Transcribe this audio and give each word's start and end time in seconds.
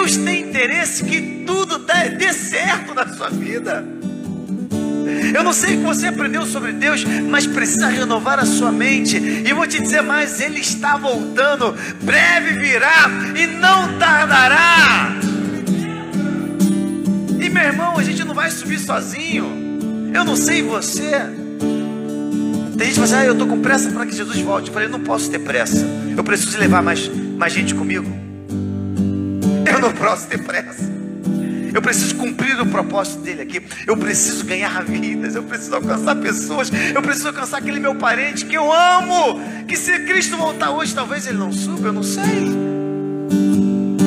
Deus 0.00 0.16
tem 0.16 0.48
interesse 0.48 1.04
que 1.04 1.44
tudo 1.46 1.78
dê 1.78 2.32
certo 2.32 2.94
na 2.94 3.06
sua 3.06 3.28
vida. 3.28 3.84
Eu 5.34 5.44
não 5.44 5.52
sei 5.52 5.74
o 5.74 5.80
que 5.80 5.84
você 5.84 6.06
aprendeu 6.06 6.46
sobre 6.46 6.72
Deus, 6.72 7.04
mas 7.04 7.46
precisa 7.46 7.86
renovar 7.86 8.38
a 8.38 8.46
sua 8.46 8.72
mente. 8.72 9.18
E 9.18 9.52
vou 9.52 9.66
te 9.66 9.78
dizer 9.78 10.00
mais: 10.00 10.40
Ele 10.40 10.58
está 10.58 10.96
voltando, 10.96 11.76
breve 12.00 12.58
virá 12.58 13.10
e 13.36 13.46
não 13.46 13.98
tardará. 13.98 15.16
E 17.38 17.50
meu 17.50 17.62
irmão, 17.62 17.98
a 17.98 18.02
gente 18.02 18.24
não 18.24 18.34
vai 18.34 18.50
subir 18.50 18.78
sozinho. 18.78 20.10
Eu 20.14 20.24
não 20.24 20.34
sei 20.34 20.62
você. 20.62 21.10
Tem 22.78 22.86
gente 22.86 22.88
que 22.88 22.94
fala 22.94 23.04
assim, 23.04 23.14
ah, 23.16 23.24
eu 23.26 23.32
estou 23.34 23.46
com 23.46 23.60
pressa 23.60 23.90
para 23.90 24.06
que 24.06 24.16
Jesus 24.16 24.40
volte. 24.40 24.68
Eu 24.68 24.72
falei, 24.72 24.88
não 24.88 25.00
posso 25.00 25.30
ter 25.30 25.40
pressa. 25.40 25.86
Eu 26.16 26.24
preciso 26.24 26.56
levar 26.56 26.82
mais, 26.82 27.06
mais 27.36 27.52
gente 27.52 27.74
comigo. 27.74 28.29
Eu 29.80 29.88
não 29.88 29.92
posso 29.92 30.26
ter 30.26 30.38
pressa. 30.42 30.84
Eu 31.72 31.80
preciso 31.80 32.16
cumprir 32.16 32.60
o 32.60 32.66
propósito 32.66 33.22
dele 33.22 33.40
aqui. 33.40 33.62
Eu 33.86 33.96
preciso 33.96 34.44
ganhar 34.44 34.84
vidas. 34.84 35.34
Eu 35.34 35.42
preciso 35.42 35.74
alcançar 35.74 36.16
pessoas. 36.16 36.70
Eu 36.94 37.00
preciso 37.00 37.28
alcançar 37.28 37.58
aquele 37.58 37.80
meu 37.80 37.94
parente 37.94 38.44
que 38.44 38.54
eu 38.54 38.70
amo. 38.70 39.40
Que 39.66 39.76
se 39.78 39.98
Cristo 40.00 40.36
voltar 40.36 40.70
hoje, 40.70 40.94
talvez 40.94 41.26
ele 41.26 41.38
não 41.38 41.50
suba. 41.50 41.88
Eu 41.88 41.92
não 41.94 42.02
sei. 42.02 42.22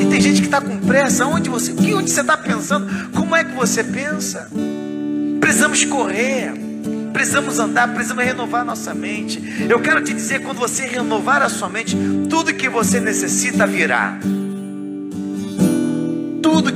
E 0.00 0.06
tem 0.06 0.20
gente 0.20 0.40
que 0.42 0.46
está 0.46 0.60
com 0.60 0.78
pressa. 0.78 1.26
Onde 1.26 1.50
você, 1.50 1.72
que 1.72 1.92
onde 1.92 2.08
você 2.08 2.20
está 2.20 2.36
pensando? 2.36 3.10
Como 3.10 3.34
é 3.34 3.42
que 3.42 3.56
você 3.56 3.82
pensa? 3.82 4.48
Precisamos 5.40 5.84
correr. 5.86 6.52
Precisamos 7.12 7.58
andar, 7.58 7.92
precisamos 7.94 8.24
renovar 8.24 8.64
nossa 8.64 8.94
mente. 8.94 9.66
Eu 9.68 9.80
quero 9.80 10.04
te 10.04 10.14
dizer, 10.14 10.40
quando 10.42 10.58
você 10.58 10.84
renovar 10.84 11.42
a 11.42 11.48
sua 11.48 11.68
mente, 11.68 11.96
tudo 12.28 12.54
que 12.54 12.68
você 12.68 13.00
necessita 13.00 13.66
virá 13.66 14.18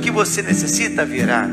que 0.09 0.11
você 0.11 0.41
necessita 0.41 1.05
virá. 1.05 1.47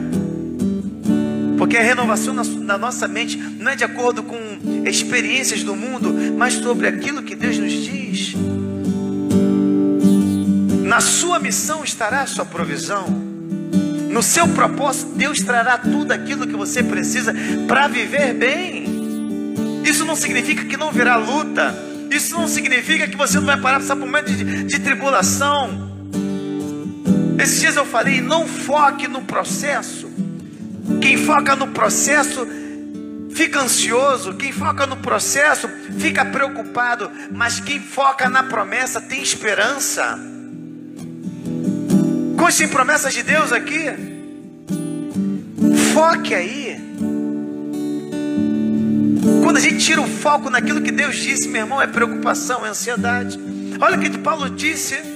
Porque 1.59 1.77
a 1.77 1.83
renovação 1.83 2.33
na 2.35 2.79
nossa 2.79 3.07
mente 3.07 3.37
não 3.37 3.71
é 3.71 3.77
de 3.77 3.85
acordo 3.85 4.23
com 4.23 4.39
experiências 4.87 5.63
do 5.63 5.77
mundo, 5.77 6.15
mas 6.39 6.55
sobre 6.55 6.87
aquilo 6.87 7.23
que 7.23 7.35
Deus 7.35 7.59
nos 7.59 7.73
diz. 7.73 8.35
Na 10.85 11.01
sua 11.01 11.39
missão 11.39 11.85
estará 11.85 12.23
a 12.23 12.27
sua 12.27 12.47
provisão. 12.47 13.07
No 14.11 14.23
seu 14.23 14.49
propósito, 14.49 15.13
Deus 15.17 15.43
trará 15.43 15.77
tudo 15.77 16.13
aquilo 16.13 16.47
que 16.47 16.57
você 16.57 16.83
precisa 16.83 17.35
para 17.69 17.89
viver 17.89 18.33
bem. 18.33 18.87
Isso 19.85 20.07
não 20.07 20.17
significa 20.17 20.65
que 20.65 20.79
não 20.79 20.91
virá 20.91 21.17
luta. 21.17 21.75
Isso 22.11 22.35
não 22.35 22.49
significa 22.49 23.07
que 23.07 23.17
você 23.17 23.39
não 23.39 23.45
vai 23.45 23.61
parar 23.61 23.81
por 23.81 23.93
um 23.93 24.01
momento 24.01 24.33
de, 24.33 24.65
de 24.65 24.79
tribulação. 24.79 25.86
Esses 27.39 27.61
dias 27.61 27.77
eu 27.77 27.85
falei, 27.85 28.21
não 28.21 28.47
foque 28.47 29.07
no 29.07 29.23
processo. 29.23 30.11
Quem 31.01 31.19
foca 31.19 31.55
no 31.55 31.69
processo 31.69 32.47
fica 33.31 33.61
ansioso, 33.61 34.35
quem 34.35 34.53
foca 34.53 34.87
no 34.87 34.97
processo 34.97 35.69
fica 35.99 36.25
preocupado, 36.25 37.11
mas 37.31 37.61
quem 37.61 37.81
foca 37.81 38.29
na 38.31 38.45
promessa 38.45 39.01
tem 39.01 39.23
esperança. 39.23 40.19
Conste 42.39 42.65
em 42.65 42.69
promessas 42.69 43.13
de 43.13 43.23
Deus 43.23 43.53
aqui. 43.53 43.91
Foque 45.93 46.35
aí. 46.35 46.81
Quando 49.43 49.57
a 49.59 49.61
gente 49.61 49.85
tira 49.85 50.01
o 50.01 50.07
foco 50.07 50.49
naquilo 50.49 50.81
que 50.81 50.91
Deus 50.91 51.17
disse, 51.17 51.49
meu 51.49 51.63
irmão, 51.63 51.81
é 51.81 51.87
preocupação, 51.87 52.65
é 52.65 52.71
ansiedade. 52.71 53.39
Olha 53.81 53.97
o 53.97 54.01
que 54.01 54.17
Paulo 54.19 54.49
disse 54.49 55.16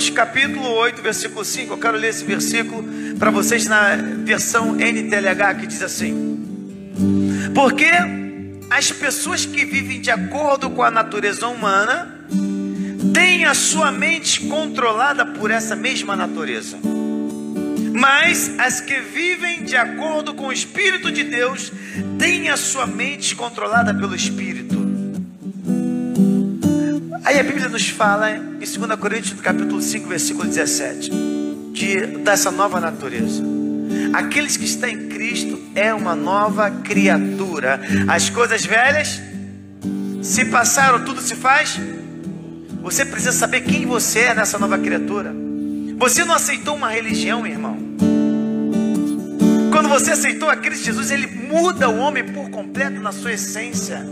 Romanos 0.00 0.10
capítulo 0.10 0.66
8, 0.66 1.02
versículo 1.02 1.44
5. 1.44 1.74
Eu 1.74 1.78
quero 1.78 1.98
ler 1.98 2.08
esse 2.08 2.24
versículo 2.24 2.82
para 3.18 3.30
vocês 3.30 3.66
na 3.66 3.96
versão 4.24 4.74
NTLH 4.74 5.60
que 5.60 5.66
diz 5.66 5.82
assim: 5.82 6.38
Porque 7.54 7.90
as 8.70 8.90
pessoas 8.92 9.44
que 9.44 9.62
vivem 9.62 10.00
de 10.00 10.10
acordo 10.10 10.70
com 10.70 10.82
a 10.82 10.90
natureza 10.90 11.46
humana 11.48 12.24
têm 13.12 13.44
a 13.44 13.52
sua 13.52 13.92
mente 13.92 14.40
controlada 14.46 15.26
por 15.26 15.50
essa 15.50 15.76
mesma 15.76 16.16
natureza. 16.16 16.78
Mas 17.92 18.58
as 18.58 18.80
que 18.80 18.98
vivem 19.00 19.64
de 19.64 19.76
acordo 19.76 20.32
com 20.32 20.46
o 20.46 20.52
Espírito 20.52 21.12
de 21.12 21.24
Deus 21.24 21.70
têm 22.18 22.48
a 22.48 22.56
sua 22.56 22.86
mente 22.86 23.36
controlada 23.36 23.92
pelo 23.92 24.14
Espírito. 24.14 24.59
Aí 27.30 27.38
a 27.38 27.44
Bíblia 27.44 27.68
nos 27.68 27.88
fala 27.88 28.28
em 28.32 28.58
2 28.58 28.70
Coríntios 28.98 29.40
capítulo 29.40 29.80
5, 29.80 30.08
versículo 30.08 30.48
17, 30.48 31.12
de, 31.72 32.06
dessa 32.24 32.50
nova 32.50 32.80
natureza. 32.80 33.40
Aqueles 34.12 34.56
que 34.56 34.64
estão 34.64 34.88
em 34.88 35.08
Cristo 35.08 35.56
é 35.76 35.94
uma 35.94 36.16
nova 36.16 36.68
criatura. 36.68 37.80
As 38.08 38.28
coisas 38.28 38.66
velhas 38.66 39.22
se 40.20 40.46
passaram, 40.46 41.04
tudo 41.04 41.20
se 41.20 41.36
faz. 41.36 41.78
Você 42.82 43.04
precisa 43.04 43.30
saber 43.30 43.60
quem 43.60 43.86
você 43.86 44.22
é 44.22 44.34
nessa 44.34 44.58
nova 44.58 44.76
criatura. 44.76 45.32
Você 45.98 46.24
não 46.24 46.34
aceitou 46.34 46.74
uma 46.74 46.90
religião, 46.90 47.46
irmão. 47.46 47.78
Quando 49.70 49.88
você 49.88 50.10
aceitou 50.10 50.50
a 50.50 50.56
Cristo 50.56 50.86
Jesus, 50.86 51.12
ele 51.12 51.28
muda 51.28 51.88
o 51.88 51.96
homem 51.96 52.24
por 52.24 52.50
completo 52.50 53.00
na 53.00 53.12
sua 53.12 53.34
essência. 53.34 54.04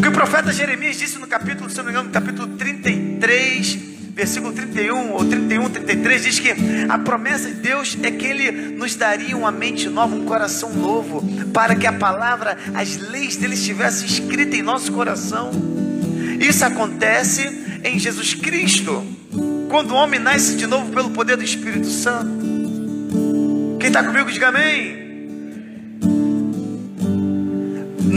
O 0.00 0.02
que 0.02 0.08
o 0.08 0.12
profeta 0.12 0.50
Jeremias 0.50 0.96
disse 0.96 1.18
no 1.18 1.26
capítulo, 1.26 1.68
se 1.68 1.76
não 1.76 1.84
me 1.84 1.90
engano, 1.90 2.06
no 2.06 2.10
capítulo 2.10 2.56
33, 2.56 3.78
versículo 4.14 4.50
31 4.50 5.10
ou 5.12 5.22
31, 5.26 5.68
33, 5.68 6.22
diz 6.22 6.40
que 6.40 6.54
a 6.88 6.96
promessa 6.96 7.48
de 7.48 7.56
Deus 7.56 7.98
é 8.02 8.10
que 8.10 8.24
Ele 8.24 8.50
nos 8.78 8.94
daria 8.96 9.36
uma 9.36 9.52
mente 9.52 9.90
nova, 9.90 10.16
um 10.16 10.24
coração 10.24 10.72
novo, 10.72 11.22
para 11.52 11.76
que 11.76 11.86
a 11.86 11.92
palavra, 11.92 12.56
as 12.74 12.96
leis 12.96 13.36
dele 13.36 13.52
estivessem 13.52 14.06
escritas 14.06 14.58
em 14.58 14.62
nosso 14.62 14.90
coração. 14.90 15.50
Isso 16.40 16.64
acontece 16.64 17.80
em 17.84 17.98
Jesus 17.98 18.32
Cristo, 18.32 19.04
quando 19.68 19.90
o 19.90 19.96
homem 19.96 20.18
nasce 20.18 20.56
de 20.56 20.66
novo 20.66 20.90
pelo 20.92 21.10
poder 21.10 21.36
do 21.36 21.44
Espírito 21.44 21.90
Santo. 21.90 22.40
Quem 23.78 23.88
está 23.88 24.02
comigo, 24.02 24.32
diga 24.32 24.48
amém. 24.48 25.09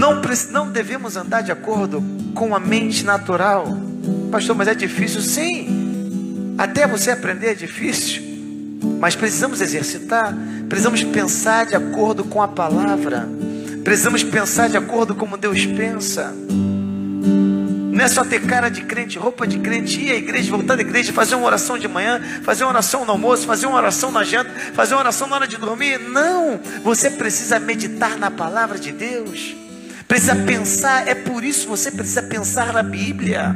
Não, 0.03 0.19
não 0.51 0.69
devemos 0.69 1.15
andar 1.15 1.43
de 1.43 1.51
acordo 1.53 2.03
com 2.35 2.53
a 2.53 2.59
mente 2.59 3.05
natural. 3.05 3.65
Pastor, 4.29 4.53
mas 4.53 4.67
é 4.67 4.75
difícil? 4.75 5.21
Sim. 5.21 6.55
Até 6.57 6.85
você 6.85 7.11
aprender 7.11 7.51
é 7.51 7.53
difícil. 7.53 8.21
Mas 8.99 9.15
precisamos 9.15 9.61
exercitar. 9.61 10.35
Precisamos 10.67 11.01
pensar 11.05 11.67
de 11.67 11.73
acordo 11.73 12.25
com 12.25 12.41
a 12.41 12.49
palavra. 12.49 13.29
Precisamos 13.85 14.25
pensar 14.25 14.67
de 14.67 14.75
acordo 14.75 15.15
com 15.15 15.21
como 15.21 15.37
Deus 15.37 15.65
pensa. 15.65 16.35
Não 17.93 18.03
é 18.03 18.07
só 18.09 18.25
ter 18.25 18.45
cara 18.45 18.67
de 18.67 18.81
crente, 18.81 19.17
roupa 19.17 19.47
de 19.47 19.59
crente, 19.59 20.01
ir 20.01 20.11
à 20.11 20.15
igreja, 20.15 20.51
voltar 20.51 20.75
da 20.75 20.81
igreja, 20.81 21.13
fazer 21.13 21.35
uma 21.35 21.45
oração 21.45 21.77
de 21.77 21.87
manhã, 21.87 22.21
fazer 22.43 22.65
uma 22.65 22.71
oração 22.71 23.05
no 23.05 23.11
almoço, 23.11 23.45
fazer 23.45 23.67
uma 23.67 23.77
oração 23.77 24.11
na 24.11 24.25
janta, 24.25 24.51
fazer 24.73 24.95
uma 24.95 24.99
oração 24.99 25.29
na 25.29 25.37
hora 25.37 25.47
de 25.47 25.55
dormir. 25.55 25.97
Não! 25.97 26.59
Você 26.83 27.09
precisa 27.09 27.57
meditar 27.57 28.17
na 28.17 28.29
palavra 28.29 28.77
de 28.77 28.91
Deus 28.91 29.62
precisa 30.13 30.35
pensar, 30.35 31.07
é 31.07 31.15
por 31.15 31.43
isso 31.43 31.67
você 31.67 31.89
precisa 31.89 32.21
pensar 32.21 32.71
na 32.71 32.83
Bíblia, 32.83 33.55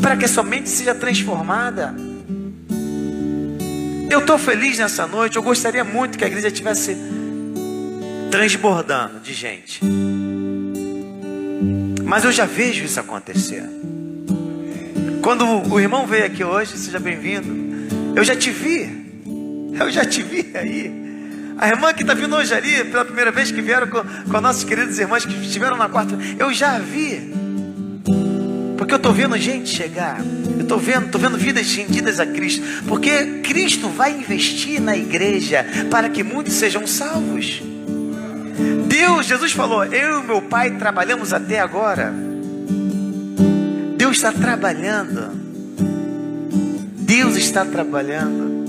para 0.00 0.16
que 0.16 0.24
a 0.24 0.28
sua 0.28 0.42
mente 0.42 0.70
seja 0.70 0.94
transformada. 0.94 1.94
Eu 4.08 4.20
estou 4.20 4.38
feliz 4.38 4.78
nessa 4.78 5.06
noite, 5.06 5.36
eu 5.36 5.42
gostaria 5.42 5.84
muito 5.84 6.16
que 6.16 6.24
a 6.24 6.26
igreja 6.26 6.48
estivesse 6.48 6.96
transbordando 8.30 9.20
de 9.20 9.34
gente, 9.34 9.82
mas 12.02 12.24
eu 12.24 12.32
já 12.32 12.46
vejo 12.46 12.86
isso 12.86 12.98
acontecer. 12.98 13.68
Quando 15.20 15.44
o 15.70 15.78
irmão 15.78 16.06
veio 16.06 16.24
aqui 16.24 16.42
hoje, 16.42 16.78
seja 16.78 16.98
bem-vindo, 16.98 18.16
eu 18.16 18.24
já 18.24 18.34
te 18.34 18.50
vi, 18.50 18.88
eu 19.78 19.90
já 19.90 20.02
te 20.02 20.22
vi 20.22 20.50
aí. 20.54 21.01
A 21.62 21.68
irmã 21.68 21.94
que 21.94 22.02
está 22.02 22.12
vindo 22.12 22.34
hoje 22.34 22.52
ali, 22.52 22.82
pela 22.86 23.04
primeira 23.04 23.30
vez 23.30 23.52
que 23.52 23.62
vieram 23.62 23.86
com, 23.86 24.02
com 24.02 24.40
nossos 24.40 24.64
queridos 24.64 24.98
irmãos 24.98 25.24
que 25.24 25.32
estiveram 25.32 25.76
na 25.76 25.88
quarta, 25.88 26.18
eu 26.36 26.52
já 26.52 26.76
vi. 26.80 27.32
Porque 28.76 28.92
eu 28.92 28.96
estou 28.96 29.12
vendo 29.12 29.38
gente 29.38 29.70
chegar. 29.70 30.18
Eu 30.56 30.62
estou 30.62 30.76
vendo, 30.76 31.06
estou 31.06 31.20
vendo 31.20 31.38
vidas 31.38 31.72
rendidas 31.72 32.18
a 32.18 32.26
Cristo. 32.26 32.64
Porque 32.88 33.42
Cristo 33.44 33.88
vai 33.88 34.10
investir 34.10 34.80
na 34.80 34.96
igreja 34.96 35.64
para 35.88 36.08
que 36.08 36.24
muitos 36.24 36.54
sejam 36.54 36.84
salvos. 36.84 37.62
Deus, 38.88 39.26
Jesus 39.26 39.52
falou, 39.52 39.84
eu 39.84 40.18
e 40.20 40.26
meu 40.26 40.42
pai 40.42 40.72
trabalhamos 40.72 41.32
até 41.32 41.60
agora. 41.60 42.12
Deus 43.96 44.16
está 44.16 44.32
trabalhando. 44.32 45.30
Deus 46.98 47.36
está 47.36 47.64
trabalhando. 47.64 48.61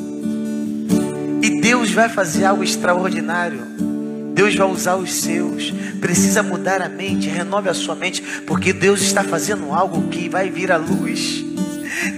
E 1.43 1.61
Deus 1.61 1.91
vai 1.91 2.09
fazer 2.09 2.45
algo 2.45 2.63
extraordinário 2.63 3.93
Deus 4.33 4.55
vai 4.55 4.67
usar 4.67 4.95
os 4.95 5.13
seus. 5.13 5.71
Precisa 6.01 6.41
mudar 6.41 6.81
a 6.81 6.89
mente, 6.89 7.29
renove 7.29 7.69
a 7.69 7.73
sua 7.73 7.95
mente, 7.95 8.21
porque 8.47 8.73
Deus 8.73 9.01
está 9.01 9.23
fazendo 9.23 9.71
algo 9.71 10.09
que 10.09 10.27
vai 10.27 10.49
vir 10.49 10.71
à 10.71 10.77
luz. 10.77 11.43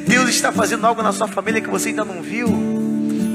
Deus 0.07 0.29
está 0.29 0.51
fazendo 0.51 0.87
algo 0.87 1.03
na 1.03 1.11
sua 1.11 1.27
família 1.27 1.61
que 1.61 1.69
você 1.69 1.89
ainda 1.89 2.05
não 2.05 2.21
viu. 2.21 2.47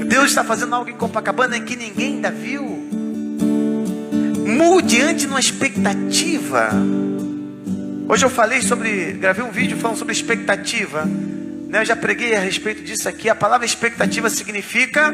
Deus 0.07 0.29
está 0.29 0.43
fazendo 0.43 0.75
algo 0.75 0.89
em 0.89 0.95
Copacabana 0.95 1.59
que 1.59 1.75
ninguém 1.75 2.15
ainda 2.15 2.31
viu. 2.31 2.63
Mude 4.47 5.01
ante 5.01 5.27
uma 5.27 5.39
expectativa. 5.39 6.69
Hoje 8.09 8.25
eu 8.25 8.29
falei 8.29 8.61
sobre, 8.61 9.13
gravei 9.13 9.45
um 9.45 9.51
vídeo 9.51 9.77
falando 9.77 9.97
sobre 9.97 10.11
expectativa. 10.11 11.05
Né? 11.05 11.81
Eu 11.81 11.85
já 11.85 11.95
preguei 11.95 12.35
a 12.35 12.39
respeito 12.39 12.83
disso 12.83 13.07
aqui. 13.07 13.29
A 13.29 13.35
palavra 13.35 13.65
expectativa 13.65 14.29
significa 14.29 15.13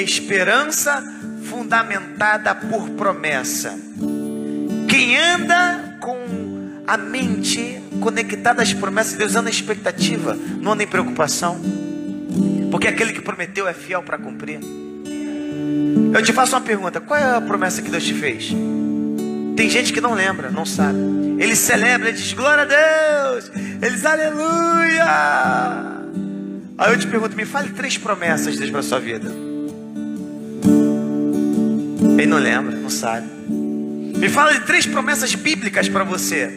esperança 0.00 1.02
fundamentada 1.44 2.54
por 2.54 2.90
promessa. 2.90 3.78
Quem 4.88 5.18
anda 5.18 5.96
com 6.00 6.82
a 6.86 6.96
mente 6.96 7.80
conectada 8.00 8.62
às 8.62 8.74
promessas 8.74 9.12
de 9.12 9.18
Deus 9.18 9.36
anda 9.36 9.48
em 9.48 9.52
expectativa, 9.52 10.36
não 10.60 10.72
anda 10.72 10.82
em 10.82 10.86
preocupação. 10.86 11.60
Porque 12.70 12.88
aquele 12.88 13.12
que 13.12 13.20
prometeu 13.20 13.68
é 13.68 13.74
fiel 13.74 14.02
para 14.02 14.18
cumprir. 14.18 14.60
Eu 16.14 16.22
te 16.22 16.32
faço 16.32 16.54
uma 16.56 16.62
pergunta: 16.62 17.00
qual 17.00 17.18
é 17.18 17.36
a 17.36 17.40
promessa 17.40 17.82
que 17.82 17.90
Deus 17.90 18.04
te 18.04 18.14
fez? 18.14 18.52
Tem 19.56 19.68
gente 19.68 19.92
que 19.92 20.00
não 20.00 20.14
lembra, 20.14 20.50
não 20.50 20.64
sabe. 20.64 20.98
Ele 21.38 21.54
celebra, 21.54 22.08
ele 22.08 22.16
diz 22.16 22.32
glória 22.32 22.62
a 22.62 23.30
Deus, 23.32 23.50
ele 23.54 23.90
diz 23.90 24.04
aleluia. 24.06 25.04
Aí 26.78 26.92
eu 26.92 26.98
te 26.98 27.06
pergunto: 27.06 27.36
me 27.36 27.44
fale 27.44 27.70
três 27.70 27.98
promessas 27.98 28.54
de 28.54 28.60
Deus 28.60 28.70
para 28.70 28.82
sua 28.82 28.98
vida. 28.98 29.51
Ele 32.18 32.26
não 32.26 32.38
lembra, 32.38 32.76
não 32.76 32.90
sabe. 32.90 33.26
Me 33.48 34.28
fala 34.28 34.52
de 34.54 34.60
três 34.60 34.86
promessas 34.86 35.34
bíblicas 35.34 35.88
para 35.88 36.04
você. 36.04 36.50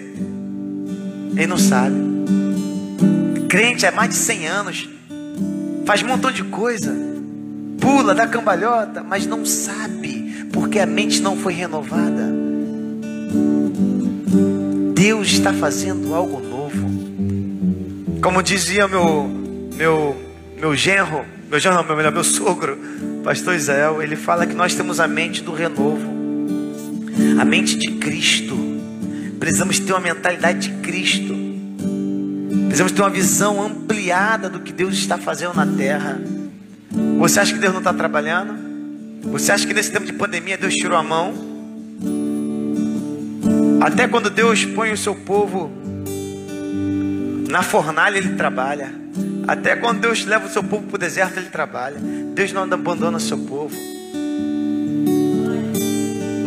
Ele 1.36 1.47
não 1.47 1.57
sabe. 1.57 1.95
Crente 3.47 3.86
há 3.86 3.92
mais 3.92 4.09
de 4.09 4.15
100 4.15 4.47
anos. 4.47 4.89
Faz 5.86 6.03
um 6.03 6.07
montão 6.07 6.31
de 6.31 6.44
coisa. 6.44 6.95
Pula, 7.80 8.13
dá 8.13 8.27
cambalhota, 8.27 9.03
mas 9.03 9.25
não 9.25 9.45
sabe. 9.45 10.47
Porque 10.51 10.80
a 10.80 10.86
mente 10.86 11.21
não 11.21 11.38
foi 11.38 11.53
renovada. 11.53 12.33
Deus 14.94 15.27
está 15.27 15.53
fazendo 15.53 16.13
algo 16.13 16.39
novo. 16.39 16.89
Como 18.21 18.41
dizia 18.41 18.88
meu 18.88 19.30
meu 19.75 20.15
meu 20.59 20.75
genro, 20.75 21.25
meu 21.50 21.59
genro 21.59 21.75
não, 21.75 21.83
meu 21.83 22.12
meu 22.12 22.24
sogro, 22.24 22.77
pastor 23.25 23.56
Israel, 23.56 24.04
ele 24.04 24.16
fala 24.16 24.45
que 24.45 24.54
nós 24.54 24.75
temos 24.75 25.00
a 25.00 25.07
mente 25.07 25.42
do 25.42 25.51
renovo, 25.51 26.07
a 27.42 27.44
mente 27.44 27.75
de 27.75 27.94
Cristo. 27.94 28.56
Precisamos 29.39 29.80
ter 29.80 29.94
uma 29.94 30.00
mentalidade 30.00 30.69
de 30.69 30.81
Cristo. 30.83 31.36
Precisamos 32.68 32.92
ter 32.92 33.01
uma 33.01 33.10
visão 33.10 33.63
ampliada 33.63 34.48
do 34.48 34.60
que 34.60 34.72
Deus 34.72 34.94
está 34.94 35.18
fazendo 35.18 35.56
na 35.56 35.66
terra. 35.66 36.22
Você 37.18 37.39
acha 37.39 37.51
que 37.51 37.60
Deus 37.60 37.74
não 37.74 37.80
está 37.80 37.92
trabalhando? 37.92 38.54
Você 39.31 39.51
acha 39.51 39.66
que 39.66 39.74
nesse 39.74 39.92
tempo 39.92 40.06
de 40.06 40.13
pandemia 40.13 40.56
Deus 40.56 40.75
tirou 40.75 40.95
a 40.95 41.01
mão? 41.01 41.33
Até 43.81 44.07
quando 44.07 44.30
Deus 44.30 44.66
põe 44.66 44.92
o 44.92 44.98
seu 44.98 45.16
povo 45.16 45.72
na 47.50 47.63
fornalha, 47.63 48.19
Ele 48.19 48.36
trabalha. 48.36 48.94
Até 49.47 49.75
quando 49.75 50.01
Deus 50.01 50.25
leva 50.25 50.47
o 50.47 50.50
seu 50.50 50.63
povo 50.63 50.88
para 50.88 50.95
o 50.95 50.97
deserto, 50.97 51.38
Ele 51.38 51.50
trabalha. 51.50 51.97
Deus 52.33 52.51
não 52.51 52.63
abandona 52.63 53.18
o 53.18 53.21
seu 53.21 53.38
povo. 53.38 53.75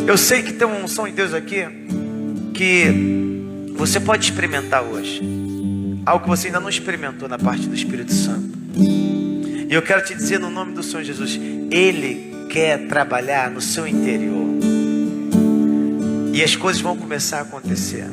Eu 0.06 0.16
sei 0.16 0.42
que 0.42 0.52
tem 0.52 0.66
uma 0.66 0.78
unção 0.78 1.06
de 1.06 1.12
Deus 1.12 1.34
aqui 1.34 1.66
que 2.54 3.74
você 3.76 4.00
pode 4.00 4.24
experimentar 4.24 4.82
hoje. 4.82 5.22
Algo 6.04 6.24
que 6.24 6.30
você 6.30 6.46
ainda 6.46 6.60
não 6.60 6.68
experimentou 6.68 7.28
na 7.28 7.38
parte 7.38 7.66
do 7.68 7.74
Espírito 7.74 8.12
Santo. 8.12 8.58
E 8.74 9.72
eu 9.72 9.82
quero 9.82 10.02
te 10.02 10.14
dizer 10.14 10.40
no 10.40 10.48
nome 10.48 10.72
do 10.72 10.82
Senhor 10.82 11.04
Jesus, 11.04 11.38
Ele 11.70 12.32
quer 12.48 12.88
trabalhar 12.88 13.50
no 13.50 13.60
seu 13.60 13.86
interior. 13.86 14.48
E 16.32 16.42
as 16.42 16.56
coisas 16.56 16.80
vão 16.80 16.96
começar 16.96 17.38
a 17.38 17.42
acontecer. 17.42 18.06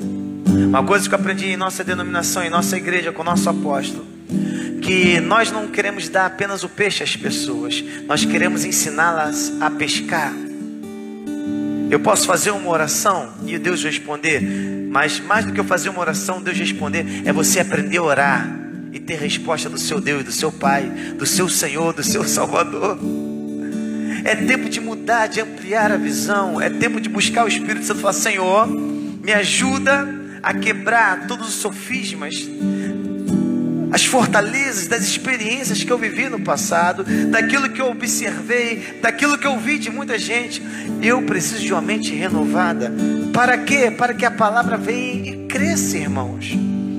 Uma 0.46 0.84
coisa 0.84 1.08
que 1.08 1.16
eu 1.16 1.20
aprendi 1.20 1.48
em 1.48 1.58
nossa 1.58 1.84
denominação, 1.84 2.44
em 2.44 2.50
nossa 2.50 2.76
igreja, 2.76 3.12
com 3.12 3.22
o 3.22 3.26
nosso 3.26 3.50
apóstolo, 3.50 4.06
que 4.86 5.20
nós 5.20 5.52
não 5.52 5.68
queremos 5.68 6.08
dar 6.08 6.28
apenas 6.28 6.64
o 6.64 6.70
peixe 6.70 7.04
às 7.04 7.16
pessoas, 7.16 7.84
nós 8.06 8.24
queremos 8.24 8.64
ensiná-las 8.64 9.52
a 9.60 9.72
pescar. 9.72 10.32
Eu 11.90 12.00
posso 12.00 12.28
fazer 12.28 12.52
uma 12.52 12.70
oração 12.70 13.34
e 13.48 13.58
Deus 13.58 13.84
responder, 13.84 14.42
mas 14.88 15.20
mais 15.20 15.44
do 15.44 15.54
que 15.54 15.60
eu 15.60 15.64
fazer 15.64 15.90
uma 15.90 16.00
oração, 16.00 16.40
Deus 16.40 16.58
responder, 16.58 17.04
é 17.26 17.34
você 17.34 17.60
aprender 17.60 17.98
a 17.98 18.04
orar 18.04 18.60
e 18.94 19.00
ter 19.00 19.16
resposta 19.16 19.68
do 19.68 19.80
seu 19.80 20.00
Deus, 20.00 20.24
do 20.24 20.32
seu 20.32 20.52
Pai, 20.52 20.84
do 21.18 21.26
seu 21.26 21.50
Senhor, 21.50 21.92
do 21.92 22.04
seu 22.04 22.24
Salvador. 22.24 23.00
É 24.24 24.36
tempo 24.36 24.70
de 24.70 24.80
mudar, 24.80 25.28
de 25.28 25.42
ampliar 25.42 25.92
a 25.92 25.98
visão, 25.98 26.62
é 26.62 26.70
tempo 26.70 27.02
de 27.02 27.10
buscar 27.10 27.46
o 27.46 27.48
Espírito 27.48 27.86
Santo 27.86 28.00
e 28.00 28.02
falar: 28.02 28.14
Senhor, 28.14 28.68
me 28.68 29.34
ajuda 29.34 30.08
a 30.44 30.54
quebrar 30.54 31.26
todos 31.28 31.48
os 31.48 31.56
sofismas 31.56 32.36
as 33.96 34.04
fortalezas 34.04 34.88
das 34.88 35.04
experiências 35.06 35.82
que 35.82 35.90
eu 35.90 35.98
vivi 35.98 36.28
no 36.28 36.42
passado, 36.42 37.06
daquilo 37.30 37.70
que 37.70 37.80
eu 37.82 37.90
observei, 37.90 39.00
daquilo 39.02 39.38
que 39.38 39.48
eu 39.48 39.58
vi 39.58 39.80
de 39.80 39.90
muita 39.90 40.20
gente. 40.20 40.62
Eu 41.02 41.22
preciso 41.22 41.62
de 41.62 41.72
uma 41.72 41.82
mente 41.82 42.14
renovada. 42.14 42.92
Para 43.32 43.58
quê? 43.58 43.90
Para 43.90 44.14
que 44.14 44.26
a 44.26 44.32
palavra 44.32 44.76
venha 44.76 45.32
e 45.32 45.48
cresça, 45.48 45.98
irmãos. 45.98 46.52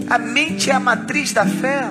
A 0.08 0.16
mente 0.16 0.70
é 0.70 0.74
a 0.74 0.80
matriz 0.80 1.34
da 1.34 1.44
fé. 1.44 1.90